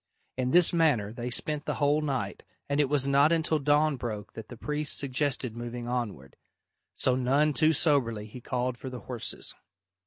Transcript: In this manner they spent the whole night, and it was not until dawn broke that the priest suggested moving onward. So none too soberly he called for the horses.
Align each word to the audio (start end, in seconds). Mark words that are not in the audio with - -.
In 0.35 0.49
this 0.49 0.73
manner 0.73 1.13
they 1.13 1.29
spent 1.29 1.65
the 1.65 1.75
whole 1.75 2.01
night, 2.01 2.41
and 2.67 2.79
it 2.79 2.89
was 2.89 3.07
not 3.07 3.31
until 3.31 3.59
dawn 3.59 3.97
broke 3.97 4.33
that 4.33 4.47
the 4.49 4.57
priest 4.57 4.97
suggested 4.97 5.55
moving 5.55 5.87
onward. 5.87 6.37
So 6.95 7.13
none 7.15 7.53
too 7.53 7.71
soberly 7.71 8.25
he 8.25 8.41
called 8.41 8.79
for 8.79 8.89
the 8.89 9.01
horses. 9.01 9.53